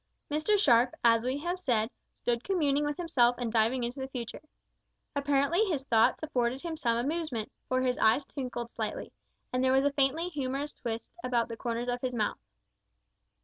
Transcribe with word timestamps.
Mr 0.31 0.57
Sharp, 0.57 0.95
as 1.03 1.23
we 1.23 1.37
have 1.37 1.59
said 1.59 1.91
stood 2.23 2.43
communing 2.43 2.83
with 2.83 2.97
himself 2.97 3.35
and 3.37 3.51
diving 3.53 3.83
into 3.83 3.99
the 3.99 4.07
future. 4.07 4.41
Apparently 5.15 5.63
his 5.65 5.83
thoughts 5.83 6.23
afforded 6.23 6.59
him 6.63 6.75
some 6.75 6.97
amusement, 6.97 7.51
for 7.67 7.81
his 7.83 7.99
eyes 7.99 8.25
twinkled 8.25 8.71
slightly, 8.71 9.13
and 9.53 9.63
there 9.63 9.73
was 9.73 9.85
a 9.85 9.91
faintly 9.93 10.29
humorous 10.29 10.73
twist 10.73 11.13
about 11.23 11.49
the 11.49 11.55
corners 11.55 11.87
of 11.87 12.01
his 12.01 12.15
mouth. 12.15 12.39